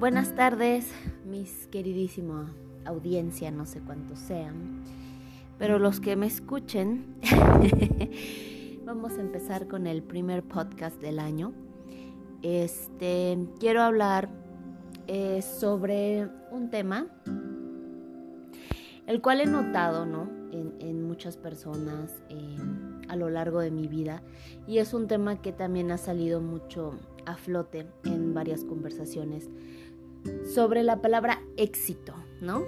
Buenas 0.00 0.34
tardes, 0.34 0.90
mis 1.26 1.66
queridísima 1.66 2.50
audiencia, 2.86 3.50
no 3.50 3.66
sé 3.66 3.80
cuántos 3.80 4.18
sean, 4.18 4.82
pero 5.58 5.78
los 5.78 6.00
que 6.00 6.16
me 6.16 6.24
escuchen, 6.24 7.16
vamos 8.86 9.18
a 9.18 9.20
empezar 9.20 9.68
con 9.68 9.86
el 9.86 10.02
primer 10.02 10.42
podcast 10.42 10.98
del 11.02 11.18
año. 11.18 11.52
Este, 12.40 13.36
quiero 13.58 13.82
hablar 13.82 14.30
eh, 15.06 15.42
sobre 15.42 16.30
un 16.50 16.70
tema, 16.70 17.06
el 19.06 19.20
cual 19.20 19.42
he 19.42 19.46
notado, 19.46 20.06
¿no? 20.06 20.30
En, 20.50 20.80
muchas 21.06 21.36
personas 21.36 22.22
eh, 22.30 22.56
a 23.08 23.16
lo 23.16 23.28
largo 23.28 23.60
de 23.60 23.70
mi 23.72 23.88
vida 23.88 24.22
y 24.68 24.78
es 24.78 24.94
un 24.94 25.08
tema 25.08 25.42
que 25.42 25.52
también 25.52 25.90
ha 25.90 25.98
salido 25.98 26.40
mucho 26.40 26.94
a 27.26 27.36
flote 27.36 27.86
en 28.04 28.32
varias 28.32 28.64
conversaciones 28.64 29.50
sobre 30.54 30.82
la 30.82 31.00
palabra 31.00 31.42
éxito, 31.56 32.14
¿no? 32.40 32.64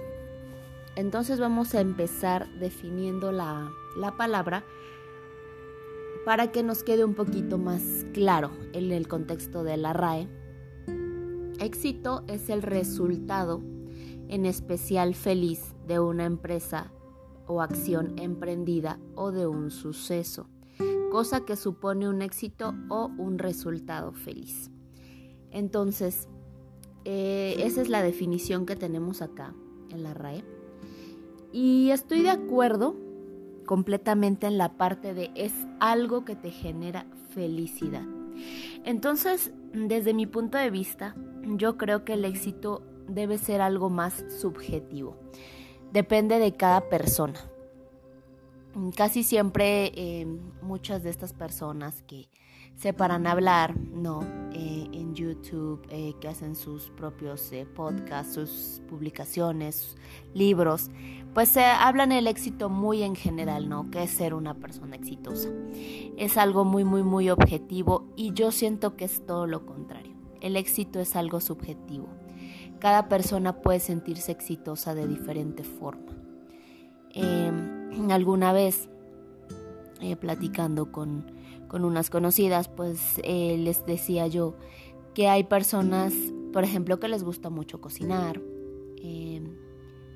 Entonces 0.95 1.39
vamos 1.39 1.73
a 1.73 1.81
empezar 1.81 2.47
definiendo 2.59 3.31
la, 3.31 3.71
la 3.97 4.15
palabra 4.15 4.63
para 6.25 6.51
que 6.51 6.63
nos 6.63 6.83
quede 6.83 7.03
un 7.03 7.15
poquito 7.15 7.57
más 7.57 8.05
claro 8.13 8.51
en 8.73 8.91
el 8.91 9.07
contexto 9.07 9.63
de 9.63 9.77
la 9.77 9.93
RAE. 9.93 10.27
Éxito 11.59 12.23
es 12.27 12.49
el 12.49 12.61
resultado, 12.61 13.61
en 14.29 14.45
especial 14.45 15.15
feliz, 15.15 15.73
de 15.87 15.99
una 15.99 16.25
empresa 16.25 16.91
o 17.47 17.61
acción 17.61 18.13
emprendida 18.17 18.99
o 19.15 19.31
de 19.31 19.47
un 19.47 19.69
suceso, 19.69 20.47
cosa 21.11 21.43
que 21.45 21.55
supone 21.55 22.07
un 22.07 22.21
éxito 22.21 22.73
o 22.89 23.07
un 23.17 23.37
resultado 23.37 24.13
feliz. 24.13 24.71
Entonces, 25.51 26.27
eh, 27.05 27.55
esa 27.59 27.81
es 27.81 27.89
la 27.89 28.01
definición 28.01 28.65
que 28.65 28.75
tenemos 28.75 29.21
acá 29.21 29.53
en 29.89 30.03
la 30.03 30.13
RAE. 30.13 30.43
Y 31.51 31.91
estoy 31.91 32.21
de 32.21 32.31
acuerdo 32.31 32.95
completamente 33.65 34.47
en 34.47 34.57
la 34.57 34.77
parte 34.77 35.13
de 35.13 35.31
es 35.35 35.53
algo 35.79 36.25
que 36.25 36.35
te 36.35 36.51
genera 36.51 37.05
felicidad. 37.29 38.03
Entonces, 38.83 39.51
desde 39.73 40.13
mi 40.13 40.25
punto 40.25 40.57
de 40.57 40.69
vista, 40.69 41.15
yo 41.43 41.77
creo 41.77 42.03
que 42.03 42.13
el 42.13 42.25
éxito 42.25 42.81
debe 43.07 43.37
ser 43.37 43.61
algo 43.61 43.89
más 43.89 44.23
subjetivo. 44.39 45.17
Depende 45.91 46.39
de 46.39 46.55
cada 46.55 46.89
persona. 46.89 47.39
Casi 48.95 49.23
siempre 49.23 49.91
eh, 49.95 50.25
muchas 50.61 51.03
de 51.03 51.11
estas 51.11 51.33
personas 51.33 52.01
que 52.03 52.27
se 52.75 52.93
paran 52.93 53.27
a 53.27 53.31
hablar, 53.31 53.77
¿no? 53.77 54.21
Eh, 54.55 54.87
en 54.91 55.15
YouTube, 55.15 55.81
eh, 55.89 56.13
que 56.19 56.27
hacen 56.27 56.55
sus 56.55 56.91
propios 56.91 57.51
eh, 57.51 57.65
podcasts, 57.65 58.35
sus 58.35 58.81
publicaciones, 58.87 59.95
libros, 60.33 60.91
pues 61.33 61.49
se 61.49 61.63
hablan 61.63 62.11
el 62.11 62.27
éxito 62.27 62.69
muy 62.69 63.01
en 63.01 63.15
general, 63.15 63.67
¿no? 63.67 63.89
Que 63.89 64.03
es 64.03 64.11
ser 64.11 64.35
una 64.35 64.53
persona 64.53 64.95
exitosa. 64.95 65.49
Es 66.17 66.37
algo 66.37 66.65
muy, 66.65 66.83
muy, 66.83 67.01
muy 67.01 67.31
objetivo 67.31 68.07
y 68.15 68.33
yo 68.33 68.51
siento 68.51 68.95
que 68.95 69.05
es 69.05 69.25
todo 69.25 69.47
lo 69.47 69.65
contrario. 69.65 70.13
El 70.39 70.55
éxito 70.55 70.99
es 70.99 71.15
algo 71.15 71.39
subjetivo. 71.39 72.09
Cada 72.79 73.07
persona 73.07 73.61
puede 73.61 73.79
sentirse 73.79 74.31
exitosa 74.31 74.93
de 74.93 75.07
diferente 75.07 75.63
forma. 75.63 76.13
Em, 77.09 78.11
alguna 78.11 78.53
vez, 78.53 78.89
platicando 80.19 80.91
con 80.91 81.31
con 81.73 81.85
unas 81.85 82.11
conocidas, 82.11 82.67
pues 82.67 83.19
eh, 83.23 83.57
les 83.57 83.83
decía 83.83 84.27
yo 84.27 84.53
que 85.15 85.27
hay 85.27 85.43
personas, 85.43 86.13
por 86.53 86.63
ejemplo, 86.63 86.99
que 86.99 87.07
les 87.07 87.23
gusta 87.23 87.49
mucho 87.49 87.81
cocinar, 87.81 88.39
em, 89.01 89.55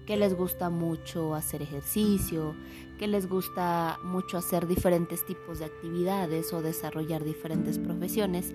que 0.05 0.17
les 0.17 0.37
gusta 0.37 0.69
mucho 0.69 1.33
hacer 1.33 1.63
ejercicio, 1.63 2.53
que 2.99 3.07
les 3.07 3.27
gusta 3.27 3.97
mucho 4.03 4.37
hacer 4.37 4.67
diferentes 4.67 5.25
tipos 5.25 5.57
de 5.57 5.65
actividades 5.65 6.53
o 6.53 6.61
desarrollar 6.61 7.23
diferentes 7.23 7.79
profesiones 7.79 8.53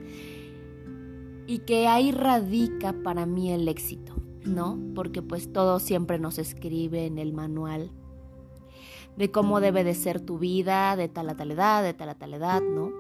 y 1.48 1.58
que 1.66 1.88
ahí 1.88 2.12
radica 2.12 2.92
para 3.02 3.26
mí 3.26 3.50
el 3.50 3.66
éxito, 3.66 4.14
¿no? 4.44 4.78
Porque 4.94 5.22
pues 5.22 5.52
todo 5.52 5.80
siempre 5.80 6.20
nos 6.20 6.38
escribe 6.38 7.06
en 7.06 7.18
el 7.18 7.32
manual 7.32 7.90
de 9.16 9.30
cómo 9.30 9.60
debe 9.60 9.84
de 9.84 9.94
ser 9.94 10.20
tu 10.20 10.38
vida 10.38 10.96
de 10.96 11.08
tal 11.08 11.28
a 11.28 11.36
tal 11.36 11.50
edad, 11.50 11.82
de 11.82 11.94
tal 11.94 12.08
a 12.08 12.14
tal 12.14 12.34
edad, 12.34 12.62
¿no? 12.62 12.90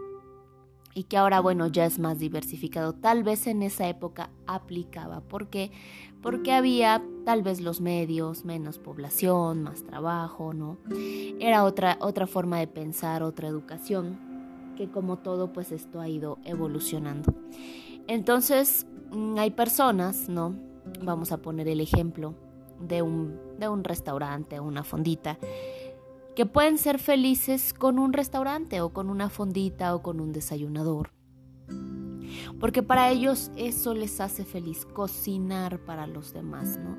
Y 0.94 1.04
que 1.04 1.16
ahora, 1.16 1.40
bueno, 1.40 1.68
ya 1.68 1.86
es 1.86 1.98
más 1.98 2.18
diversificado. 2.18 2.92
Tal 2.92 3.22
vez 3.22 3.46
en 3.46 3.62
esa 3.62 3.88
época 3.88 4.28
aplicaba. 4.46 5.22
¿Por 5.22 5.48
qué? 5.48 5.70
Porque 6.20 6.52
había 6.52 7.02
tal 7.24 7.42
vez 7.42 7.62
los 7.62 7.80
medios, 7.80 8.44
menos 8.44 8.78
población, 8.78 9.62
más 9.62 9.84
trabajo, 9.84 10.52
¿no? 10.52 10.76
Era 11.40 11.64
otra, 11.64 11.96
otra 12.00 12.26
forma 12.26 12.58
de 12.58 12.66
pensar, 12.66 13.22
otra 13.22 13.48
educación, 13.48 14.18
que 14.76 14.90
como 14.90 15.18
todo, 15.18 15.52
pues 15.54 15.72
esto 15.72 15.98
ha 15.98 16.08
ido 16.08 16.38
evolucionando. 16.44 17.34
Entonces, 18.06 18.86
mm, 19.12 19.38
hay 19.38 19.50
personas, 19.50 20.28
¿no? 20.28 20.54
Vamos 21.02 21.32
a 21.32 21.38
poner 21.38 21.68
el 21.68 21.80
ejemplo 21.80 22.34
de 22.80 23.02
un, 23.02 23.38
de 23.58 23.68
un 23.68 23.84
restaurante, 23.84 24.60
una 24.60 24.84
fondita, 24.84 25.38
que 26.34 26.46
pueden 26.46 26.78
ser 26.78 26.98
felices 26.98 27.74
con 27.74 27.98
un 27.98 28.12
restaurante 28.12 28.80
o 28.80 28.90
con 28.90 29.10
una 29.10 29.28
fondita 29.28 29.94
o 29.94 30.02
con 30.02 30.20
un 30.20 30.32
desayunador. 30.32 31.10
Porque 32.58 32.82
para 32.82 33.10
ellos 33.10 33.50
eso 33.56 33.94
les 33.94 34.20
hace 34.20 34.44
feliz, 34.44 34.86
cocinar 34.86 35.78
para 35.80 36.06
los 36.06 36.32
demás, 36.32 36.78
¿no? 36.78 36.96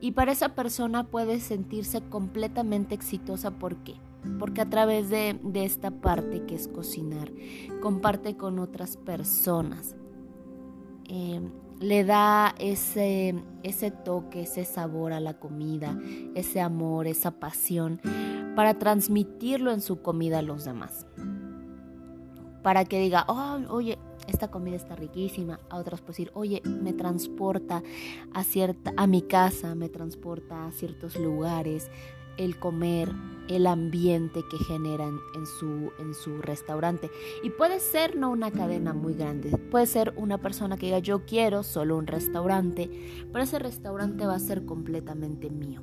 Y 0.00 0.12
para 0.12 0.32
esa 0.32 0.54
persona 0.54 1.04
puede 1.04 1.40
sentirse 1.40 2.02
completamente 2.02 2.94
exitosa, 2.94 3.52
¿por 3.52 3.76
qué? 3.76 3.94
Porque 4.38 4.60
a 4.60 4.68
través 4.68 5.08
de, 5.08 5.38
esta 5.54 5.90
parte 5.90 6.44
que 6.44 6.54
es 6.54 6.68
cocinar, 6.68 7.32
comparte 7.80 8.36
con 8.36 8.58
otras 8.58 8.96
personas. 8.98 9.96
Eh, 11.08 11.40
le 11.80 12.04
da 12.04 12.54
ese, 12.58 13.34
ese 13.62 13.90
toque, 13.90 14.42
ese 14.42 14.64
sabor 14.64 15.12
a 15.12 15.20
la 15.20 15.34
comida, 15.34 15.98
ese 16.34 16.60
amor, 16.60 17.06
esa 17.06 17.32
pasión 17.32 18.00
para 18.54 18.78
transmitirlo 18.78 19.72
en 19.72 19.80
su 19.80 20.00
comida 20.00 20.38
a 20.38 20.42
los 20.42 20.64
demás. 20.64 21.06
Para 22.62 22.84
que 22.84 22.98
diga, 22.98 23.24
oh, 23.28 23.60
oye, 23.68 23.98
esta 24.26 24.50
comida 24.50 24.76
está 24.76 24.96
riquísima. 24.96 25.60
A 25.68 25.76
otros 25.78 26.00
pues 26.00 26.16
decir, 26.16 26.30
oye, 26.34 26.62
me 26.64 26.92
transporta 26.92 27.82
a, 28.32 28.44
cierta, 28.44 28.92
a 28.96 29.06
mi 29.06 29.22
casa, 29.22 29.74
me 29.74 29.88
transporta 29.88 30.66
a 30.66 30.72
ciertos 30.72 31.16
lugares, 31.16 31.90
el 32.36 32.58
comer, 32.58 33.12
el 33.48 33.66
ambiente 33.66 34.42
que 34.50 34.58
generan 34.58 35.18
en 35.34 35.46
su, 35.46 35.92
en 35.98 36.14
su 36.14 36.40
restaurante. 36.40 37.10
Y 37.42 37.50
puede 37.50 37.80
ser 37.80 38.16
no 38.16 38.30
una 38.30 38.50
cadena 38.50 38.92
muy 38.92 39.14
grande, 39.14 39.56
puede 39.70 39.86
ser 39.86 40.14
una 40.16 40.38
persona 40.38 40.76
que 40.76 40.86
diga 40.86 40.98
yo 40.98 41.24
quiero 41.24 41.62
solo 41.62 41.96
un 41.96 42.06
restaurante, 42.06 42.90
pero 43.32 43.44
ese 43.44 43.58
restaurante 43.58 44.26
va 44.26 44.34
a 44.34 44.40
ser 44.40 44.64
completamente 44.64 45.50
mío. 45.50 45.82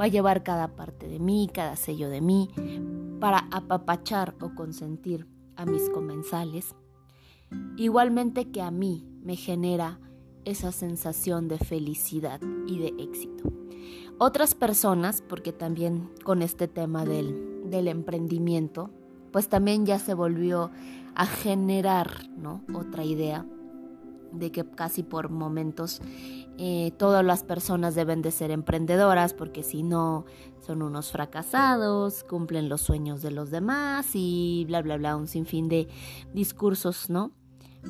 Va 0.00 0.06
a 0.06 0.08
llevar 0.08 0.42
cada 0.42 0.76
parte 0.76 1.08
de 1.08 1.18
mí, 1.18 1.48
cada 1.52 1.76
sello 1.76 2.08
de 2.08 2.20
mí, 2.20 2.50
para 3.20 3.48
apapachar 3.50 4.34
o 4.40 4.54
consentir 4.54 5.26
a 5.56 5.64
mis 5.66 5.88
comensales. 5.90 6.74
Igualmente 7.76 8.50
que 8.50 8.62
a 8.62 8.70
mí 8.70 9.06
me 9.22 9.36
genera 9.36 10.00
esa 10.44 10.72
sensación 10.72 11.48
de 11.48 11.58
felicidad 11.58 12.40
y 12.66 12.78
de 12.78 12.94
éxito. 13.02 13.63
Otras 14.18 14.54
personas, 14.54 15.22
porque 15.28 15.52
también 15.52 16.10
con 16.22 16.42
este 16.42 16.68
tema 16.68 17.04
del, 17.04 17.70
del 17.70 17.88
emprendimiento, 17.88 18.90
pues 19.32 19.48
también 19.48 19.84
ya 19.86 19.98
se 19.98 20.14
volvió 20.14 20.70
a 21.14 21.26
generar 21.26 22.28
¿no? 22.36 22.62
otra 22.72 23.04
idea 23.04 23.46
de 24.32 24.50
que 24.50 24.64
casi 24.64 25.02
por 25.02 25.30
momentos 25.30 26.00
eh, 26.58 26.92
todas 26.98 27.24
las 27.24 27.42
personas 27.42 27.94
deben 27.94 28.22
de 28.22 28.30
ser 28.30 28.50
emprendedoras 28.50 29.34
porque 29.34 29.62
si 29.62 29.82
no 29.82 30.24
son 30.60 30.82
unos 30.82 31.10
fracasados, 31.10 32.24
cumplen 32.24 32.68
los 32.68 32.80
sueños 32.80 33.22
de 33.22 33.30
los 33.30 33.50
demás 33.50 34.10
y 34.14 34.64
bla, 34.66 34.82
bla, 34.82 34.96
bla, 34.96 35.16
un 35.16 35.26
sinfín 35.26 35.68
de 35.68 35.88
discursos, 36.32 37.10
¿no? 37.10 37.32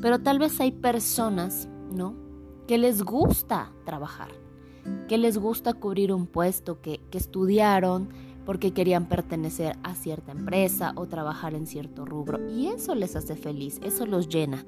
Pero 0.01 0.19
tal 0.21 0.39
vez 0.39 0.61
hay 0.61 0.73
personas, 0.73 1.69
¿no? 1.93 2.17
Que 2.67 2.79
les 2.79 3.03
gusta 3.03 3.73
trabajar, 3.85 4.31
que 5.09 5.19
les 5.19 5.39
gusta 5.39 5.73
cubrir 5.75 6.13
un 6.13 6.27
puesto, 6.27 6.81
que, 6.81 7.01
que 7.11 7.19
estudiaron 7.19 8.09
porque 8.45 8.73
querían 8.73 9.07
pertenecer 9.07 9.77
a 9.83 9.95
cierta 9.95 10.33
empresa 10.33 10.93
o 10.97 11.07
trabajar 11.07 11.55
en 11.55 11.67
cierto 11.67 12.05
rubro. 12.05 12.47
Y 12.51 12.67
eso 12.69 12.95
les 12.95 13.17
hace 13.17 13.37
feliz, 13.37 13.81
eso 13.83 14.07
los 14.07 14.29
llena, 14.29 14.65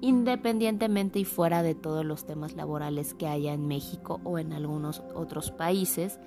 independientemente 0.00 1.18
y 1.18 1.24
fuera 1.24 1.62
de 1.62 1.74
todos 1.74 2.04
los 2.04 2.24
temas 2.24 2.56
laborales 2.56 3.14
que 3.14 3.26
haya 3.26 3.52
en 3.52 3.66
México 3.66 4.20
o 4.24 4.38
en 4.38 4.52
algunos 4.52 5.02
otros 5.14 5.50
países. 5.50 6.18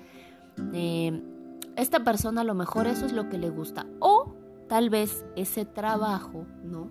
Eh, 0.72 1.20
esta 1.76 2.04
persona 2.04 2.42
a 2.42 2.44
lo 2.44 2.54
mejor 2.54 2.86
eso 2.86 3.06
es 3.06 3.12
lo 3.12 3.28
que 3.28 3.38
le 3.38 3.50
gusta. 3.50 3.86
O 3.98 4.36
tal 4.68 4.90
vez 4.90 5.24
ese 5.34 5.64
trabajo, 5.64 6.46
¿no? 6.62 6.88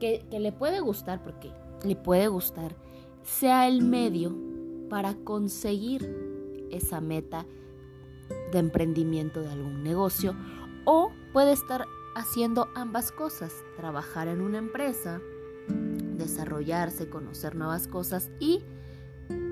Que, 0.00 0.26
que 0.30 0.40
le 0.40 0.52
puede 0.52 0.80
gustar, 0.80 1.22
porque 1.22 1.52
le 1.84 1.94
puede 1.94 2.28
gustar 2.28 2.74
sea 3.26 3.66
el 3.66 3.82
medio 3.82 4.34
para 4.88 5.14
conseguir 5.14 6.68
esa 6.70 7.00
meta 7.00 7.46
de 8.52 8.58
emprendimiento 8.58 9.40
de 9.40 9.50
algún 9.50 9.82
negocio 9.82 10.34
o 10.84 11.10
puede 11.32 11.52
estar 11.52 11.86
haciendo 12.14 12.68
ambas 12.74 13.12
cosas, 13.12 13.52
trabajar 13.76 14.28
en 14.28 14.40
una 14.40 14.58
empresa, 14.58 15.20
desarrollarse, 16.16 17.08
conocer 17.08 17.56
nuevas 17.56 17.88
cosas 17.88 18.30
y 18.40 18.62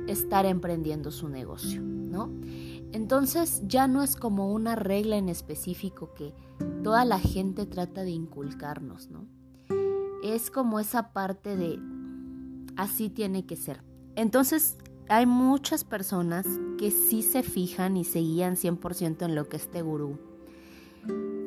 estar 0.07 0.47
emprendiendo 0.47 1.11
su 1.11 1.29
negocio, 1.29 1.83
¿no? 1.83 2.31
Entonces 2.93 3.63
ya 3.67 3.89
no 3.89 4.03
es 4.03 4.17
como 4.17 4.53
una 4.53 4.77
regla 4.77 5.17
en 5.17 5.29
específico 5.29 6.15
que 6.15 6.33
toda 6.83 7.05
la 7.05 7.19
gente 7.19 7.67
trata 7.67 8.03
de 8.03 8.11
inculcarnos, 8.11 9.11
¿no? 9.11 9.27
Es 10.23 10.51
como 10.51 10.81
esa 10.81 11.13
parte 11.13 11.57
de 11.57 11.79
así 12.77 13.11
tiene 13.11 13.45
que 13.47 13.57
ser. 13.57 13.83
Entonces 14.15 14.79
hay 15.09 15.27
muchas 15.27 15.85
personas 15.85 16.47
que 16.79 16.91
sí 16.91 17.23
se 17.23 17.43
fijan 17.43 17.97
y 17.97 18.05
se 18.05 18.21
guían 18.21 18.57
100% 18.57 19.25
en 19.25 19.35
lo 19.35 19.49
que 19.49 19.57
este 19.57 19.83
gurú 19.83 20.19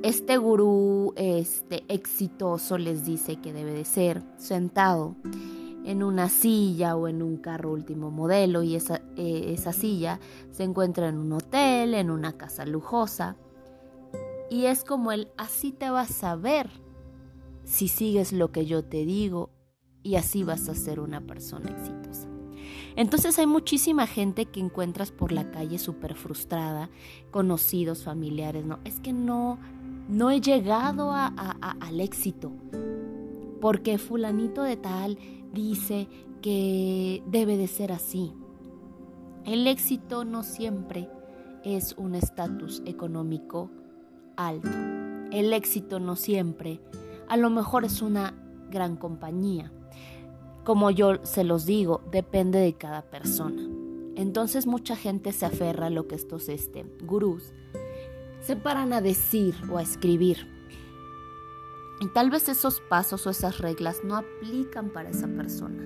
este 0.03 0.37
gurú 0.37 1.13
este, 1.15 1.83
exitoso 1.87 2.77
les 2.77 3.05
dice 3.05 3.37
que 3.37 3.51
debe 3.51 3.73
de 3.73 3.83
ser 3.83 4.23
sentado 4.37 5.15
en 5.83 6.03
una 6.03 6.29
silla 6.29 6.95
o 6.95 7.07
en 7.07 7.21
un 7.21 7.37
carro 7.37 7.71
último 7.71 8.11
modelo 8.11 8.63
y 8.63 8.75
esa, 8.75 9.01
eh, 9.15 9.53
esa 9.53 9.73
silla 9.73 10.19
se 10.51 10.63
encuentra 10.63 11.09
en 11.09 11.17
un 11.17 11.33
hotel, 11.33 11.93
en 11.93 12.11
una 12.11 12.33
casa 12.33 12.65
lujosa. 12.65 13.37
Y 14.49 14.65
es 14.65 14.83
como 14.83 15.11
el 15.11 15.29
así 15.37 15.71
te 15.71 15.89
vas 15.89 16.23
a 16.23 16.35
ver 16.35 16.69
si 17.63 17.87
sigues 17.87 18.31
lo 18.31 18.51
que 18.51 18.65
yo 18.65 18.83
te 18.83 19.03
digo 19.03 19.49
y 20.03 20.15
así 20.15 20.43
vas 20.43 20.69
a 20.69 20.75
ser 20.75 20.99
una 20.99 21.21
persona 21.21 21.69
exitosa. 21.69 22.36
Entonces 22.97 23.37
hay 23.37 23.45
muchísima 23.45 24.07
gente 24.07 24.47
que 24.47 24.59
encuentras 24.59 25.11
por 25.11 25.31
la 25.31 25.51
calle 25.51 25.77
súper 25.77 26.15
frustrada, 26.15 26.89
conocidos, 27.29 28.03
familiares, 28.03 28.65
¿no? 28.65 28.79
Es 28.85 28.99
que 28.99 29.13
no, 29.13 29.59
no 30.09 30.31
he 30.31 30.41
llegado 30.41 31.11
a, 31.11 31.27
al 31.79 32.01
éxito, 32.01 32.51
porque 33.61 33.99
fulanito 33.99 34.63
de 34.63 34.77
tal 34.77 35.19
dice 35.53 36.07
que 36.41 37.21
debe 37.27 37.55
de 37.55 37.67
ser 37.67 37.91
así. 37.91 38.33
El 39.45 39.67
éxito 39.67 40.25
no 40.25 40.41
siempre 40.41 41.07
es 41.63 41.93
un 41.99 42.15
estatus 42.15 42.81
económico 42.87 43.69
alto. 44.37 44.75
El 45.31 45.53
éxito 45.53 45.99
no 45.99 46.15
siempre, 46.15 46.81
a 47.29 47.37
lo 47.37 47.51
mejor 47.51 47.85
es 47.85 48.01
una 48.01 48.33
gran 48.71 48.95
compañía 48.95 49.71
como 50.67 50.91
yo 50.91 51.23
se 51.23 51.45
los 51.45 51.65
digo, 51.65 52.01
depende 52.11 52.59
de 52.59 52.73
cada 52.73 53.01
persona. 53.03 53.61
Entonces 54.17 54.67
mucha 54.67 54.97
gente 54.97 55.31
se 55.31 55.45
aferra 55.45 55.85
a 55.85 55.89
lo 55.89 56.09
que 56.09 56.15
estos 56.15 56.49
este, 56.49 56.85
gurús 57.05 57.53
se 58.41 58.57
paran 58.57 58.91
a 58.91 58.99
decir 58.99 59.55
o 59.71 59.77
a 59.77 59.81
escribir. 59.81 60.45
Y 62.01 62.07
tal 62.09 62.29
vez 62.29 62.49
esos 62.49 62.81
pasos 62.81 63.25
o 63.25 63.29
esas 63.29 63.59
reglas 63.59 64.01
no 64.03 64.17
aplican 64.17 64.89
para 64.89 65.07
esa 65.09 65.29
persona, 65.29 65.81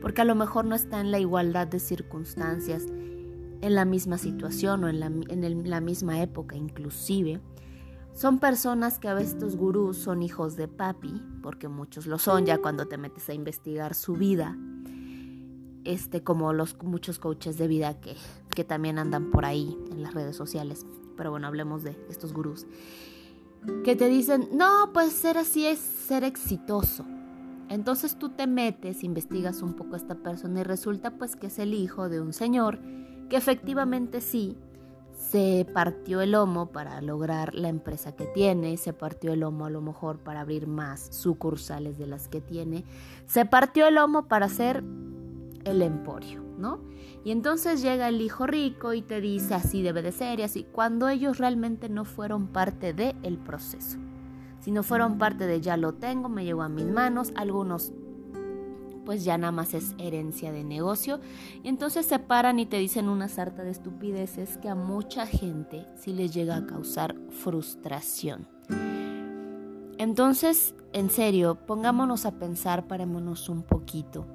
porque 0.00 0.20
a 0.20 0.24
lo 0.24 0.36
mejor 0.36 0.64
no 0.64 0.76
está 0.76 1.00
en 1.00 1.10
la 1.10 1.18
igualdad 1.18 1.66
de 1.66 1.80
circunstancias, 1.80 2.86
en 2.86 3.74
la 3.74 3.84
misma 3.84 4.16
situación 4.16 4.84
o 4.84 4.88
en 4.88 5.00
la, 5.00 5.06
en 5.06 5.68
la 5.68 5.80
misma 5.80 6.22
época 6.22 6.54
inclusive, 6.54 7.40
son 8.12 8.38
personas 8.38 8.98
que 8.98 9.08
a 9.08 9.14
veces 9.14 9.34
estos 9.34 9.56
gurús 9.56 9.96
son 9.96 10.22
hijos 10.22 10.56
de 10.56 10.68
papi, 10.68 11.22
porque 11.42 11.68
muchos 11.68 12.06
lo 12.06 12.18
son 12.18 12.46
ya 12.46 12.58
cuando 12.58 12.86
te 12.86 12.98
metes 12.98 13.28
a 13.28 13.34
investigar 13.34 13.94
su 13.94 14.14
vida. 14.14 14.56
Este, 15.84 16.22
como 16.22 16.52
los 16.52 16.76
muchos 16.82 17.18
coaches 17.18 17.56
de 17.56 17.66
vida 17.66 17.98
que, 18.00 18.14
que 18.54 18.64
también 18.64 18.98
andan 18.98 19.30
por 19.30 19.46
ahí 19.46 19.78
en 19.90 20.02
las 20.02 20.12
redes 20.12 20.36
sociales. 20.36 20.84
Pero 21.16 21.30
bueno, 21.30 21.46
hablemos 21.46 21.82
de 21.82 21.96
estos 22.10 22.34
gurús. 22.34 22.66
Que 23.84 23.96
te 23.96 24.08
dicen, 24.08 24.48
no, 24.52 24.90
pues 24.92 25.12
ser 25.12 25.38
así 25.38 25.66
es 25.66 25.78
ser 25.78 26.24
exitoso. 26.24 27.06
Entonces 27.70 28.18
tú 28.18 28.30
te 28.30 28.46
metes, 28.46 29.04
investigas 29.04 29.62
un 29.62 29.74
poco 29.74 29.94
a 29.94 29.96
esta 29.96 30.16
persona 30.16 30.60
y 30.60 30.64
resulta 30.64 31.12
pues 31.12 31.36
que 31.36 31.46
es 31.46 31.58
el 31.58 31.72
hijo 31.72 32.08
de 32.08 32.20
un 32.20 32.32
señor 32.32 32.80
que 33.28 33.36
efectivamente 33.36 34.20
sí 34.20 34.58
se 35.20 35.66
partió 35.74 36.22
el 36.22 36.32
lomo 36.32 36.72
para 36.72 37.00
lograr 37.02 37.54
la 37.54 37.68
empresa 37.68 38.16
que 38.16 38.24
tiene, 38.24 38.76
se 38.78 38.94
partió 38.94 39.34
el 39.34 39.40
lomo 39.40 39.66
a 39.66 39.70
lo 39.70 39.82
mejor 39.82 40.18
para 40.18 40.40
abrir 40.40 40.66
más 40.66 41.14
sucursales 41.14 41.98
de 41.98 42.06
las 42.06 42.26
que 42.26 42.40
tiene, 42.40 42.84
se 43.26 43.44
partió 43.44 43.86
el 43.86 43.96
lomo 43.96 44.28
para 44.28 44.46
hacer 44.46 44.82
el 45.64 45.82
emporio, 45.82 46.42
¿no? 46.58 46.80
Y 47.22 47.32
entonces 47.32 47.82
llega 47.82 48.08
el 48.08 48.22
hijo 48.22 48.46
rico 48.46 48.94
y 48.94 49.02
te 49.02 49.20
dice 49.20 49.54
así 49.54 49.82
debe 49.82 50.00
de 50.00 50.10
ser 50.10 50.40
y 50.40 50.42
así, 50.42 50.64
cuando 50.64 51.08
ellos 51.10 51.36
realmente 51.36 51.90
no 51.90 52.06
fueron 52.06 52.46
parte 52.46 52.94
del 52.94 53.14
el 53.22 53.36
proceso, 53.36 53.98
sino 54.60 54.82
fueron 54.82 55.18
parte 55.18 55.46
de 55.46 55.60
ya 55.60 55.76
lo 55.76 55.92
tengo, 55.92 56.30
me 56.30 56.44
llegó 56.44 56.62
a 56.62 56.70
mis 56.70 56.86
manos, 56.86 57.30
algunos 57.36 57.92
pues 59.10 59.24
ya 59.24 59.36
nada 59.36 59.50
más 59.50 59.74
es 59.74 59.96
herencia 59.98 60.52
de 60.52 60.62
negocio. 60.62 61.18
Y 61.64 61.68
entonces 61.68 62.06
se 62.06 62.20
paran 62.20 62.60
y 62.60 62.66
te 62.66 62.78
dicen 62.78 63.08
una 63.08 63.26
sarta 63.26 63.64
de 63.64 63.72
estupideces 63.72 64.56
que 64.58 64.68
a 64.68 64.76
mucha 64.76 65.26
gente 65.26 65.84
sí 65.96 66.12
les 66.12 66.32
llega 66.32 66.54
a 66.54 66.64
causar 66.64 67.16
frustración. 67.28 68.46
Entonces, 69.98 70.76
en 70.92 71.10
serio, 71.10 71.56
pongámonos 71.66 72.24
a 72.24 72.38
pensar, 72.38 72.86
parémonos 72.86 73.48
un 73.48 73.64
poquito 73.64 74.28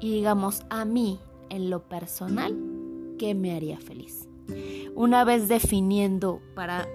y 0.00 0.10
digamos 0.10 0.62
a 0.70 0.86
mí, 0.86 1.20
en 1.50 1.68
lo 1.68 1.86
personal, 1.86 2.56
¿qué 3.18 3.34
me 3.34 3.54
haría 3.54 3.78
feliz? 3.78 4.26
Una 4.94 5.22
vez 5.24 5.48
definiendo 5.48 6.40
para 6.54 6.88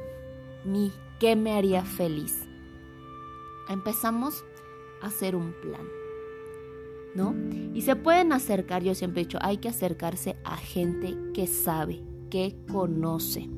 mí 0.66 0.92
qué 1.20 1.36
me 1.36 1.54
haría 1.54 1.86
feliz, 1.86 2.48
empezamos 3.70 4.44
a 5.04 5.06
hacer 5.06 5.36
un 5.36 5.54
plan. 5.62 6.03
¿No? 7.16 7.36
Y 7.74 7.82
se 7.82 7.96
pueden 7.96 8.34
acercar, 8.34 8.84
yo 8.84 8.96
siempre 8.96 9.22
he 9.22 9.26
dicho, 9.26 9.40
hay 9.42 9.58
que 9.58 9.70
acercarse 9.70 10.36
a 10.44 10.58
gente 10.58 11.16
que 11.34 11.48
sabe, 11.48 12.04
que 12.30 12.56
conoce. 12.72 13.50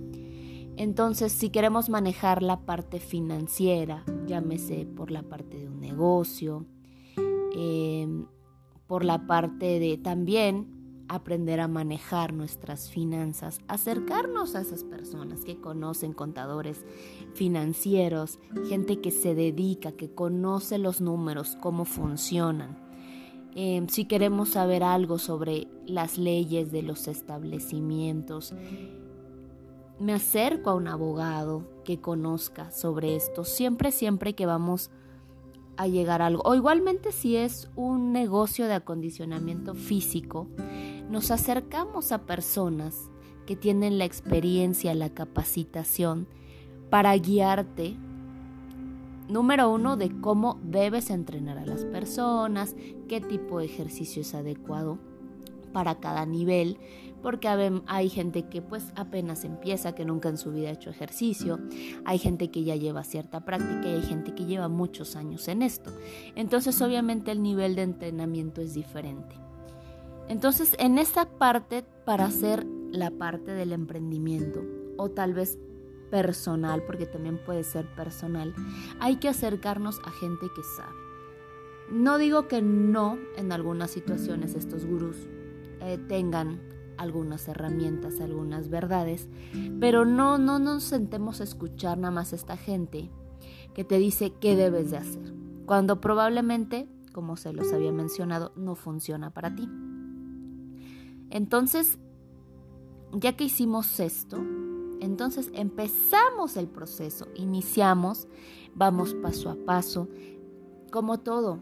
Entonces, 0.77 1.31
si 1.31 1.49
queremos 1.49 1.89
manejar 1.89 2.43
la 2.43 2.65
parte 2.65 2.99
financiera, 2.99 4.03
llámese 4.27 4.85
por 4.85 5.09
la 5.09 5.23
parte 5.23 5.57
de 5.57 5.67
un 5.67 5.79
negocio, 5.79 6.65
em, 7.55 8.25
por 8.85 9.05
la 9.05 9.25
parte 9.25 9.79
de 9.79 9.97
también 9.97 10.73
aprender 11.07 11.61
a 11.61 11.67
manejar 11.67 12.33
nuestras 12.33 12.89
finanzas, 12.89 13.59
acercarnos 13.67 14.55
a 14.55 14.61
esas 14.61 14.83
personas 14.83 15.45
que 15.45 15.61
conocen 15.61 16.13
contadores 16.13 16.83
financieros, 17.35 18.39
gente 18.67 18.99
que 18.99 19.11
se 19.11 19.35
dedica, 19.35 19.93
que 19.93 20.13
conoce 20.13 20.77
los 20.77 20.99
números, 20.99 21.57
cómo 21.61 21.85
funcionan 21.85 22.84
Em, 23.57 23.87
si 23.87 24.03
queremos 24.03 24.49
saber 24.49 24.83
algo 24.83 25.17
sobre 25.17 25.69
las 25.87 26.17
leyes 26.17 26.73
de 26.73 26.81
los 26.81 27.07
establecimientos, 27.07 28.53
me 29.97 30.13
acerco 30.13 30.71
a 30.71 30.75
un 30.75 30.89
abogado 30.89 31.63
que 31.85 32.01
conozca 32.01 32.69
sobre 32.71 33.15
esto, 33.15 33.45
siempre, 33.45 33.93
siempre 33.93 34.35
que 34.35 34.45
vamos 34.45 34.91
a 35.77 35.87
llegar 35.87 36.21
a 36.21 36.25
algo. 36.25 36.41
O 36.43 36.53
igualmente 36.53 37.13
si 37.13 37.37
es 37.37 37.69
un 37.77 38.11
negocio 38.11 38.67
de 38.67 38.73
acondicionamiento 38.73 39.73
físico, 39.73 40.47
nos 41.09 41.31
acercamos 41.31 42.11
a 42.11 42.25
personas 42.25 43.09
que 43.45 43.55
tienen 43.55 43.97
la 43.97 44.03
experiencia, 44.03 44.93
la 44.95 45.13
capacitación 45.13 46.27
para 46.89 47.15
guiarte 47.15 47.95
Número 49.27 49.71
uno, 49.71 49.97
de 49.97 50.11
cómo 50.21 50.59
debes 50.63 51.09
entrenar 51.09 51.57
a 51.57 51.65
las 51.65 51.83
personas, 51.85 52.75
qué 53.07 53.21
tipo 53.21 53.59
de 53.59 53.65
ejercicio 53.65 54.21
es 54.21 54.35
adecuado 54.35 54.99
para 55.73 55.99
cada 55.99 56.25
nivel, 56.25 56.77
porque 57.21 57.47
hay 57.87 58.09
gente 58.09 58.43
que 58.43 58.61
pues 58.61 58.93
apenas 58.95 59.43
empieza, 59.43 59.95
que 59.95 60.05
nunca 60.05 60.29
en 60.29 60.37
su 60.37 60.51
vida 60.51 60.69
ha 60.69 60.73
hecho 60.73 60.91
ejercicio, 60.91 61.59
hay 62.05 62.19
gente 62.19 62.51
que 62.51 62.63
ya 62.63 62.75
lleva 62.75 63.03
cierta 63.03 63.43
práctica 63.43 63.89
y 63.89 63.95
hay 63.95 64.03
gente 64.03 64.35
que 64.35 64.45
lleva 64.45 64.69
muchos 64.69 65.15
años 65.15 65.47
en 65.47 65.63
esto. 65.63 65.91
Entonces 66.35 66.79
obviamente 66.81 67.31
el 67.31 67.41
nivel 67.41 67.75
de 67.75 67.81
entrenamiento 67.81 68.61
es 68.61 68.75
diferente. 68.75 69.35
Entonces 70.29 70.75
en 70.77 70.99
esta 70.99 71.25
parte, 71.25 71.83
para 72.05 72.25
hacer 72.25 72.65
la 72.91 73.09
parte 73.09 73.51
del 73.51 73.73
emprendimiento, 73.73 74.61
o 74.97 75.09
tal 75.09 75.33
vez 75.33 75.59
personal, 76.09 76.83
porque 76.83 77.05
también 77.05 77.37
puede 77.37 77.63
ser 77.63 77.85
personal, 77.95 78.53
hay 78.99 79.17
que 79.17 79.29
acercarnos 79.29 79.99
a 80.05 80.11
gente 80.11 80.47
que 80.55 80.63
sabe. 80.63 80.95
No 81.91 82.17
digo 82.17 82.47
que 82.47 82.61
no 82.61 83.17
en 83.37 83.51
algunas 83.51 83.91
situaciones 83.91 84.55
estos 84.55 84.85
gurús 84.85 85.17
eh, 85.81 85.99
tengan 86.07 86.59
algunas 86.97 87.47
herramientas, 87.47 88.21
algunas 88.21 88.69
verdades, 88.69 89.27
pero 89.79 90.05
no, 90.05 90.37
no 90.37 90.59
nos 90.59 90.83
sentemos 90.83 91.41
a 91.41 91.43
escuchar 91.43 91.97
nada 91.97 92.11
más 92.11 92.33
a 92.33 92.37
esta 92.37 92.57
gente 92.57 93.11
que 93.73 93.83
te 93.83 93.97
dice 93.97 94.33
qué 94.39 94.55
debes 94.55 94.91
de 94.91 94.97
hacer, 94.97 95.33
cuando 95.65 95.99
probablemente, 95.99 96.87
como 97.11 97.35
se 97.35 97.53
los 97.53 97.71
había 97.73 97.91
mencionado, 97.91 98.53
no 98.55 98.75
funciona 98.75 99.31
para 99.31 99.53
ti. 99.53 99.69
Entonces, 101.29 101.99
ya 103.11 103.35
que 103.35 103.43
hicimos 103.45 103.99
esto, 103.99 104.41
entonces 105.05 105.51
empezamos 105.53 106.57
el 106.57 106.67
proceso, 106.67 107.27
iniciamos, 107.35 108.27
vamos 108.73 109.13
paso 109.13 109.49
a 109.49 109.55
paso, 109.55 110.07
como 110.91 111.19
todo, 111.19 111.59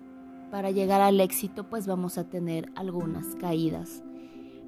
para 0.49 0.71
llegar 0.71 1.01
al 1.01 1.19
éxito 1.19 1.69
pues 1.69 1.85
vamos 1.85 2.17
a 2.17 2.29
tener 2.29 2.71
algunas 2.75 3.35
caídas. 3.35 4.03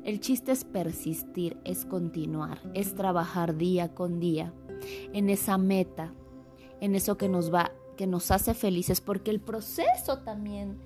El 0.04 0.20
chiste 0.20 0.52
es 0.52 0.64
persistir, 0.66 1.58
es 1.64 1.86
continuar, 1.86 2.60
es 2.74 2.96
trabajar 2.96 3.56
día 3.56 3.96
con 3.96 4.20
día 4.20 4.54
en 5.14 5.30
esa 5.30 5.58
meta, 5.58 6.14
en 6.82 6.96
eso 6.96 7.18
que 7.18 7.30
nos 7.30 7.54
va, 7.54 7.72
que 7.98 8.06
nos 8.06 8.30
hace 8.30 8.54
felices, 8.54 9.02
porque 9.02 9.32
el 9.32 9.40
proceso 9.40 10.20
también 10.20 10.78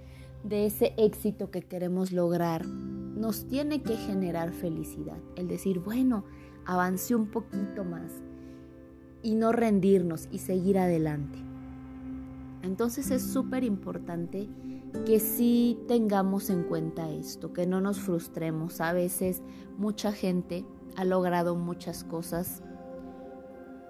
de 0.44 0.68
ese 0.68 0.94
éxito 0.98 1.52
que 1.52 1.64
queremos 1.64 2.12
lograr 2.12 2.66
nos 2.66 3.48
tiene 3.48 3.82
que 3.82 3.98
generar 3.98 4.54
felicidad. 4.54 5.18
El 5.36 5.48
decir, 5.48 5.80
bueno, 5.80 6.24
avancé 6.70 7.16
un 7.16 7.26
poquito 7.26 7.84
más 7.84 8.12
y 9.24 9.34
no 9.34 9.52
rendirnos 9.52 10.30
y 10.32 10.38
seguir 10.38 10.78
adelante. 10.78 11.40
Entonces 12.62 13.10
es 13.10 13.24
súper 13.24 13.64
importante 13.64 14.48
que 15.04 15.20
sí 15.20 15.80
tengamos 15.88 16.52
en 16.52 16.62
cuenta 16.62 17.10
esto, 17.10 17.54
que 17.54 17.66
no 17.66 17.82
nos 17.82 18.00
frustremos. 18.00 18.82
A 18.82 18.94
veces 18.94 19.42
mucha 19.80 20.12
gente 20.12 20.64
ha 20.96 21.06
logrado 21.06 21.56
muchas 21.56 22.04
cosas 22.04 22.62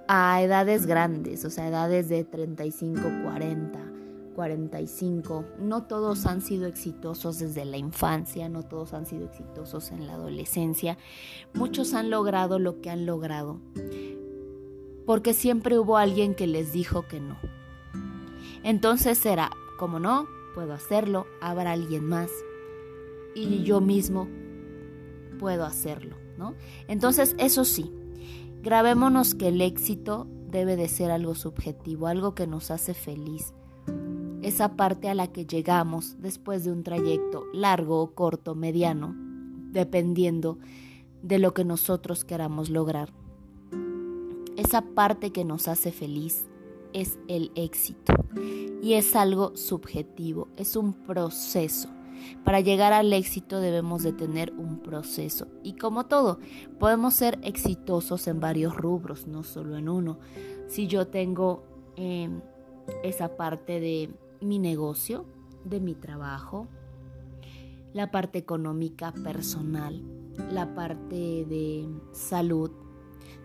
a 0.08 0.42
edades 0.42 0.86
grandes, 0.86 1.44
o 1.44 1.50
sea, 1.50 1.68
edades 1.68 2.08
de 2.08 2.24
35, 2.24 3.02
40, 3.24 3.80
45. 4.39 5.43
No 5.60 5.84
todos 5.84 6.25
han 6.25 6.39
sido 6.39 6.65
exitosos 6.65 7.39
desde 7.39 7.65
la 7.65 7.75
infancia, 7.75 8.48
no 8.48 8.63
todos 8.63 8.93
han 8.93 9.05
sido 9.05 9.25
exitosos 9.25 9.91
en 9.91 10.08
la 10.08 10.13
adolescencia. 10.13 10.98
Muchos 11.53 11.93
han 11.93 12.10
logrado 12.10 12.58
lo 12.58 12.79
que 12.79 12.89
han 12.89 13.05
logrado, 13.05 13.60
porque 15.05 15.34
siempre 15.34 15.77
hubo 15.77 15.98
alguien 15.98 16.36
que 16.36 16.48
les 16.48 16.72
dijo 16.72 17.05
que 17.05 17.19
no. 17.19 17.38
Entonces 18.63 19.17
será, 19.17 19.51
como 19.77 20.00
no, 20.00 20.25
puedo 20.55 20.72
hacerlo, 20.72 21.27
habrá 21.41 21.74
alguien 21.74 22.05
más 22.05 22.31
y 23.36 23.63
yo 23.63 23.81
mismo 23.81 24.29
puedo 25.38 25.65
hacerlo, 25.65 26.15
¿no? 26.38 26.55
Entonces, 26.88 27.36
eso 27.39 27.65
sí, 27.65 27.91
grabémonos 28.62 29.36
que 29.36 29.50
el 29.50 29.60
éxito 29.60 30.27
debe 30.48 30.77
de 30.77 30.88
ser 30.88 31.12
algo 31.12 31.36
subjetivo, 31.36 32.08
algo 32.08 32.36
que 32.36 32.48
nos 32.48 32.72
hace 32.72 32.93
feliz. 32.93 33.53
Esa 34.41 34.75
parte 34.75 35.10
a 35.10 35.15
la 35.15 35.27
que 35.27 35.46
llegamos 35.46 36.15
después 36.22 36.63
de 36.63 36.72
un 36.72 36.84
trayecto 36.84 37.46
largo 37.53 38.01
o 38.01 38.12
corto, 38.15 38.55
mediano, 38.55 39.13
dependiendo 39.72 40.58
de 41.22 41.39
lo 41.39 41.53
que 41.53 41.65
nosotros 41.65 42.24
queramos 42.24 42.69
lograr. 42.69 43.12
Esa 44.55 44.81
parte 44.81 45.31
que 45.31 45.46
nos 45.46 45.67
hace 45.67 45.91
feliz 45.91 46.46
es 46.93 47.19
el 47.27 47.51
éxito 47.55 48.13
y 48.81 48.93
es 48.93 49.15
algo 49.15 49.55
subjetivo, 49.55 50.48
es 50.58 50.75
un 50.75 50.93
proceso. 50.93 51.89
Para 52.43 52.60
llegar 52.60 52.91
al 52.91 53.13
éxito 53.13 53.60
debemos 53.60 54.03
de 54.03 54.13
tener 54.13 54.51
un 54.53 54.79
proceso 54.79 55.48
y 55.63 55.74
como 55.74 56.05
todo, 56.05 56.39
podemos 56.79 57.13
ser 57.13 57.39
exitosos 57.43 58.27
en 58.27 58.39
varios 58.39 58.75
rubros, 58.75 59.27
no 59.27 59.43
solo 59.43 59.77
en 59.77 59.89
uno. 59.89 60.19
Si 60.67 60.88
yo 60.88 61.08
tengo 61.08 61.63
em, 61.96 62.41
esa 63.03 63.38
parte 63.38 63.79
de 63.79 64.10
mi 64.41 64.60
negocio, 64.60 65.25
de 65.65 65.79
mi 65.79 65.96
trabajo, 65.96 66.67
la 67.93 68.12
parte 68.12 68.39
económica 68.39 69.12
personal, 69.12 70.01
la 70.51 70.74
parte 70.74 71.46
de 71.46 71.88
salud, 72.12 72.72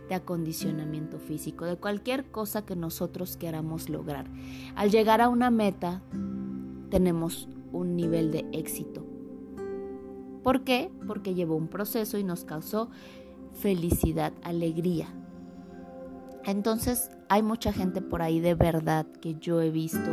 de 0.08 0.14
acondicionamiento 0.14 1.18
físico, 1.18 1.64
de 1.64 1.76
cualquier 1.76 2.30
cosa 2.30 2.64
que 2.64 2.76
nosotros 2.76 3.36
queramos 3.36 3.88
lograr. 3.88 4.26
Al 4.76 4.90
llegar 4.90 5.20
a 5.20 5.28
una 5.28 5.50
meta, 5.50 6.02
tenemos 6.90 7.48
un 7.72 7.96
nivel 7.96 8.30
de 8.30 8.46
éxito. 8.52 9.04
¿Por 10.42 10.62
qué? 10.62 10.90
Porque 11.06 11.34
llevó 11.34 11.56
un 11.56 11.68
proceso 11.68 12.18
y 12.18 12.24
nos 12.24 12.44
causó 12.44 12.90
felicidad, 13.54 14.32
alegría. 14.42 15.08
Entonces 16.44 17.10
hay 17.30 17.42
mucha 17.42 17.72
gente 17.72 18.02
por 18.02 18.20
ahí 18.20 18.40
de 18.40 18.54
verdad 18.54 19.06
que 19.22 19.36
yo 19.36 19.62
he 19.62 19.70
visto, 19.70 20.10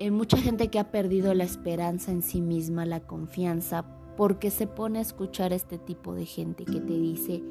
hay 0.00 0.10
mucha 0.10 0.36
gente 0.36 0.68
que 0.68 0.78
ha 0.78 0.90
perdido 0.90 1.34
la 1.34 1.44
esperanza 1.44 2.12
en 2.12 2.22
sí 2.22 2.40
misma, 2.40 2.86
la 2.86 3.00
confianza, 3.00 3.84
porque 4.16 4.50
se 4.50 4.66
pone 4.66 4.98
a 4.98 5.02
escuchar 5.02 5.52
este 5.52 5.78
tipo 5.78 6.14
de 6.14 6.26
gente 6.26 6.64
que 6.64 6.80
te 6.80 6.92
dice, 6.92 7.42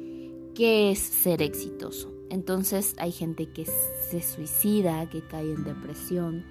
qué 0.54 0.90
es 0.90 0.98
ser 0.98 1.42
exitoso. 1.42 2.12
Entonces 2.30 2.94
hay 2.98 3.12
gente 3.12 3.50
que 3.52 3.64
se 3.64 4.22
suicida, 4.22 5.08
que 5.08 5.22
cae 5.26 5.52
en 5.52 5.64
depresión. 5.64 6.44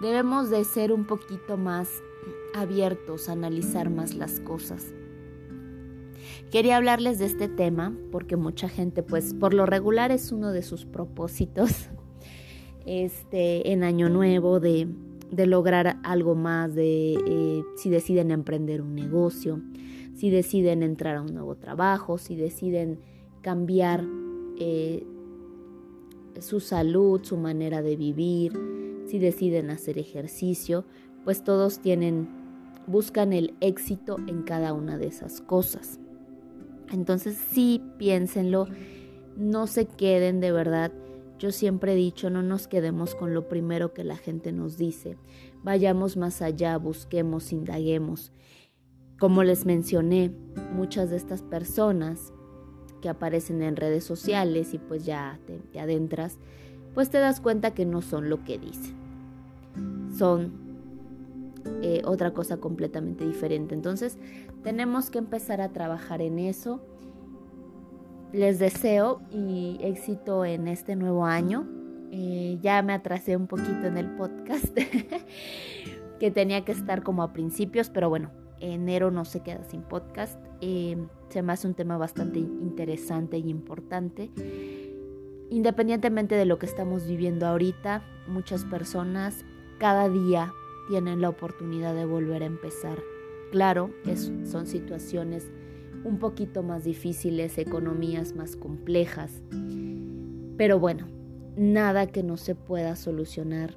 Debemos 0.00 0.50
de 0.50 0.64
ser 0.64 0.92
un 0.92 1.06
poquito 1.06 1.56
más 1.56 1.88
abiertos 2.54 3.28
analizar 3.28 3.90
más 3.90 4.14
las 4.14 4.40
cosas. 4.40 4.92
Quería 6.50 6.76
hablarles 6.76 7.18
de 7.18 7.26
este 7.26 7.48
tema 7.48 7.96
porque 8.12 8.36
mucha 8.36 8.68
gente, 8.68 9.02
pues 9.02 9.34
por 9.34 9.54
lo 9.54 9.66
regular 9.66 10.12
es 10.12 10.32
uno 10.32 10.52
de 10.52 10.62
sus 10.62 10.84
propósitos 10.84 11.88
este, 12.86 13.72
en 13.72 13.84
Año 13.84 14.08
Nuevo 14.08 14.60
de, 14.60 14.88
lograr 15.30 15.98
algo 16.02 16.34
más, 16.34 16.74
de 16.74 17.14
eh, 17.14 17.64
si 17.76 17.90
deciden 17.90 18.30
emprender 18.30 18.82
un 18.82 18.94
negocio, 18.94 19.60
si 20.14 20.30
deciden 20.30 20.82
entrar 20.82 21.16
a 21.16 21.22
un 21.22 21.34
nuevo 21.34 21.56
trabajo, 21.56 22.18
si 22.18 22.36
deciden 22.36 23.00
cambiar 23.42 24.04
eh, 24.58 25.04
su 26.40 26.60
salud, 26.60 27.20
su 27.22 27.36
manera 27.36 27.82
de 27.82 27.96
vivir, 27.96 28.52
si 29.06 29.18
deciden 29.18 29.70
hacer 29.70 29.98
ejercicio, 29.98 30.84
pues 31.24 31.42
todos 31.42 31.80
tienen, 31.80 32.28
buscan 32.86 33.32
el 33.32 33.54
éxito 33.60 34.16
en 34.26 34.42
cada 34.42 34.72
una 34.72 34.98
de 34.98 35.06
esas 35.08 35.40
cosas. 35.40 35.98
Entonces 36.92 37.36
sí, 37.36 37.82
piénsenlo, 37.98 38.66
no 39.36 39.66
se 39.66 39.86
queden 39.86 40.40
de 40.40 40.52
verdad. 40.52 40.92
Yo 41.38 41.50
siempre 41.50 41.92
he 41.92 41.96
dicho, 41.96 42.30
no 42.30 42.42
nos 42.42 42.68
quedemos 42.68 43.14
con 43.14 43.34
lo 43.34 43.48
primero 43.48 43.92
que 43.92 44.04
la 44.04 44.16
gente 44.16 44.52
nos 44.52 44.78
dice. 44.78 45.16
Vayamos 45.62 46.16
más 46.16 46.42
allá, 46.42 46.76
busquemos, 46.78 47.52
indaguemos. 47.52 48.32
Como 49.18 49.42
les 49.42 49.64
mencioné, 49.66 50.32
muchas 50.74 51.10
de 51.10 51.16
estas 51.16 51.42
personas 51.42 52.32
que 53.00 53.08
aparecen 53.08 53.62
en 53.62 53.76
redes 53.76 54.04
sociales 54.04 54.74
y 54.74 54.78
pues 54.78 55.04
ya 55.04 55.38
te, 55.46 55.78
adentras, 55.78 56.38
pues 56.94 57.10
te 57.10 57.18
das 57.18 57.40
cuenta 57.40 57.74
que 57.74 57.84
no 57.84 58.00
son 58.00 58.30
lo 58.30 58.44
que 58.44 58.58
dicen. 58.58 58.94
Son 60.16 60.52
eh, 61.82 62.02
otra 62.04 62.32
cosa 62.32 62.58
completamente 62.58 63.26
diferente. 63.26 63.74
Entonces 63.74 64.18
tenemos 64.62 65.10
que 65.10 65.18
empezar 65.18 65.60
a 65.60 65.72
trabajar 65.72 66.22
en 66.22 66.38
eso. 66.38 66.80
Les 68.34 68.58
deseo 68.58 69.22
y 69.30 69.78
éxito 69.80 70.44
en 70.44 70.66
este 70.66 70.96
nuevo 70.96 71.24
año. 71.24 71.68
Eh, 72.10 72.58
ya 72.60 72.82
me 72.82 72.92
atrasé 72.92 73.36
un 73.36 73.46
poquito 73.46 73.86
en 73.86 73.96
el 73.96 74.10
podcast, 74.16 74.76
que 76.18 76.30
tenía 76.32 76.64
que 76.64 76.72
estar 76.72 77.04
como 77.04 77.22
a 77.22 77.32
principios, 77.32 77.90
pero 77.90 78.08
bueno, 78.08 78.32
enero 78.58 79.12
no 79.12 79.24
se 79.24 79.38
queda 79.44 79.62
sin 79.62 79.82
podcast. 79.82 80.36
Eh, 80.60 80.96
se 81.28 81.42
me 81.42 81.52
hace 81.52 81.68
un 81.68 81.74
tema 81.74 81.96
bastante 81.96 82.40
interesante 82.40 83.38
y 83.38 83.48
importante. 83.48 84.32
Independientemente 85.50 86.34
de 86.34 86.44
lo 86.44 86.58
que 86.58 86.66
estamos 86.66 87.06
viviendo 87.06 87.46
ahorita, 87.46 88.02
muchas 88.26 88.64
personas 88.64 89.44
cada 89.78 90.08
día 90.08 90.52
tienen 90.88 91.20
la 91.20 91.28
oportunidad 91.28 91.94
de 91.94 92.04
volver 92.04 92.42
a 92.42 92.46
empezar. 92.46 92.98
Claro, 93.52 93.90
es, 94.06 94.32
son 94.42 94.66
situaciones 94.66 95.52
un 96.04 96.18
poquito 96.18 96.62
más 96.62 96.84
difíciles, 96.84 97.58
economías 97.58 98.34
más 98.34 98.56
complejas, 98.56 99.42
pero 100.56 100.78
bueno, 100.78 101.06
nada 101.56 102.06
que 102.06 102.22
no 102.22 102.36
se 102.36 102.54
pueda 102.54 102.96
solucionar 102.96 103.76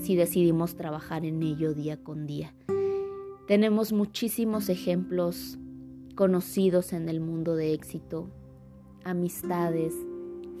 si 0.00 0.16
decidimos 0.16 0.74
trabajar 0.74 1.24
en 1.24 1.42
ello 1.42 1.72
día 1.72 1.96
con 1.96 2.26
día. 2.26 2.54
Tenemos 3.46 3.92
muchísimos 3.92 4.68
ejemplos 4.68 5.58
conocidos 6.14 6.92
en 6.92 7.08
el 7.08 7.20
mundo 7.20 7.56
de 7.56 7.72
éxito, 7.72 8.28
amistades, 9.04 9.94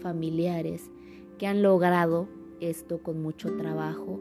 familiares 0.00 0.90
que 1.38 1.46
han 1.46 1.62
logrado 1.62 2.28
esto 2.60 3.02
con 3.02 3.22
mucho 3.22 3.56
trabajo 3.56 4.20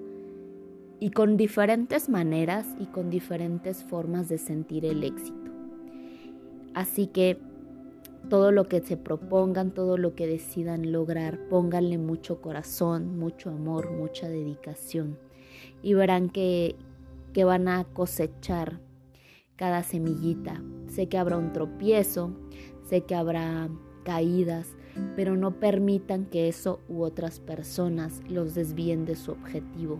y 0.99 1.11
con 1.11 1.37
diferentes 1.37 2.09
maneras 2.09 2.65
y 2.79 2.85
con 2.87 3.09
diferentes 3.09 3.83
formas 3.83 4.29
de 4.29 4.37
sentir 4.37 4.85
el 4.85 5.03
éxito. 5.03 5.42
Así 6.73 7.07
que 7.07 7.37
todo 8.29 8.51
lo 8.51 8.67
que 8.67 8.81
se 8.81 8.97
propongan, 8.97 9.71
todo 9.71 9.97
lo 9.97 10.15
que 10.15 10.27
decidan 10.27 10.91
lograr, 10.91 11.39
pónganle 11.49 11.97
mucho 11.97 12.41
corazón, 12.41 13.17
mucho 13.17 13.49
amor, 13.49 13.91
mucha 13.91 14.29
dedicación 14.29 15.17
y 15.81 15.93
verán 15.93 16.29
que, 16.29 16.75
que 17.33 17.43
van 17.43 17.67
a 17.67 17.83
cosechar 17.83 18.79
cada 19.55 19.83
semillita. 19.83 20.63
Sé 20.87 21.07
que 21.07 21.17
habrá 21.17 21.37
un 21.37 21.53
tropiezo, 21.53 22.31
sé 22.89 23.01
que 23.01 23.15
habrá 23.15 23.69
caídas, 24.03 24.75
pero 25.15 25.35
no 25.35 25.59
permitan 25.59 26.25
que 26.25 26.47
eso 26.47 26.79
u 26.87 27.03
otras 27.03 27.39
personas 27.39 28.21
los 28.27 28.55
desvíen 28.55 29.05
de 29.05 29.15
su 29.15 29.31
objetivo. 29.31 29.99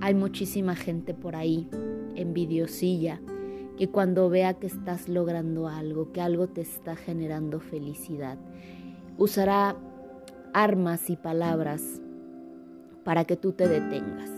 Hay 0.00 0.14
muchísima 0.14 0.74
gente 0.74 1.14
por 1.14 1.36
ahí, 1.36 1.68
envidiosilla, 2.14 3.20
que 3.78 3.88
cuando 3.88 4.28
vea 4.28 4.54
que 4.54 4.66
estás 4.66 5.08
logrando 5.08 5.68
algo, 5.68 6.12
que 6.12 6.20
algo 6.20 6.48
te 6.48 6.62
está 6.62 6.96
generando 6.96 7.60
felicidad, 7.60 8.36
usará 9.16 9.76
armas 10.52 11.10
y 11.10 11.16
palabras 11.16 12.02
para 13.04 13.24
que 13.24 13.36
tú 13.36 13.52
te 13.52 13.68
detengas. 13.68 14.30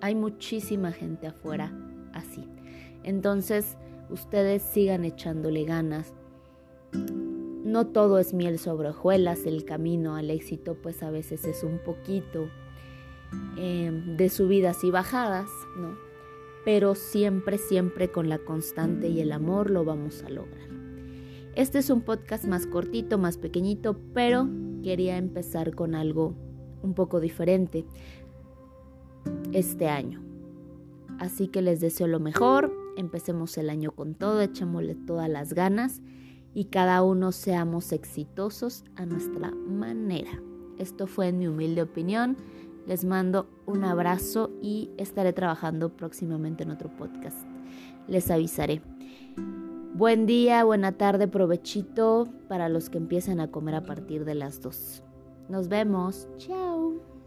Hay 0.00 0.14
muchísima 0.14 0.92
gente 0.92 1.26
afuera 1.26 1.72
así. 2.14 2.48
Entonces, 3.02 3.76
ustedes 4.08 4.62
sigan 4.62 5.04
echándole 5.04 5.64
ganas. 5.64 6.14
No 6.92 7.86
todo 7.88 8.18
es 8.18 8.32
miel 8.32 8.58
sobre 8.58 8.88
hojuelas, 8.88 9.44
el 9.44 9.66
camino 9.66 10.16
al 10.16 10.30
éxito 10.30 10.74
pues 10.80 11.02
a 11.02 11.10
veces 11.10 11.44
es 11.44 11.62
un 11.62 11.78
poquito 11.84 12.48
em, 13.58 14.16
de 14.16 14.30
subidas 14.30 14.84
y 14.84 14.90
bajadas, 14.90 15.50
¿no? 15.76 16.07
Pero 16.68 16.94
siempre, 16.94 17.56
siempre 17.56 18.12
con 18.12 18.28
la 18.28 18.36
constante 18.36 19.08
y 19.08 19.22
el 19.22 19.32
amor 19.32 19.70
lo 19.70 19.86
vamos 19.86 20.22
a 20.22 20.28
lograr. 20.28 20.68
Este 21.54 21.78
es 21.78 21.88
un 21.88 22.02
podcast 22.02 22.44
más 22.44 22.66
cortito, 22.66 23.16
más 23.16 23.38
pequeñito, 23.38 23.98
pero 24.12 24.46
quería 24.82 25.16
empezar 25.16 25.74
con 25.74 25.94
algo 25.94 26.34
un 26.82 26.92
poco 26.92 27.20
diferente 27.20 27.86
este 29.54 29.88
año. 29.88 30.22
Así 31.18 31.48
que 31.48 31.62
les 31.62 31.80
deseo 31.80 32.06
lo 32.06 32.20
mejor, 32.20 32.70
empecemos 32.98 33.56
el 33.56 33.70
año 33.70 33.92
con 33.92 34.14
todo, 34.14 34.42
echémosle 34.42 34.94
todas 34.94 35.30
las 35.30 35.54
ganas 35.54 36.02
y 36.52 36.66
cada 36.66 37.02
uno 37.02 37.32
seamos 37.32 37.92
exitosos 37.92 38.84
a 38.94 39.06
nuestra 39.06 39.52
manera. 39.52 40.42
Esto 40.76 41.06
fue 41.06 41.28
en 41.28 41.38
mi 41.38 41.48
humilde 41.48 41.80
opinión. 41.80 42.36
Les 42.88 43.04
mando 43.04 43.50
un 43.66 43.84
abrazo 43.84 44.50
y 44.62 44.90
estaré 44.96 45.34
trabajando 45.34 45.90
próximamente 45.94 46.64
en 46.64 46.70
otro 46.70 46.88
podcast. 46.88 47.36
Les 48.06 48.30
avisaré. 48.30 48.80
Buen 49.92 50.24
día, 50.24 50.64
buena 50.64 50.92
tarde, 50.92 51.28
provechito 51.28 52.28
para 52.48 52.70
los 52.70 52.88
que 52.88 52.96
empiezan 52.96 53.40
a 53.40 53.50
comer 53.50 53.74
a 53.74 53.84
partir 53.84 54.24
de 54.24 54.34
las 54.34 54.62
2. 54.62 55.02
Nos 55.50 55.68
vemos. 55.68 56.28
Chao. 56.38 57.17